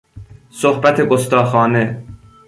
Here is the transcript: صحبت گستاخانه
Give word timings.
صحبت 0.51 1.01
گستاخانه 1.01 2.03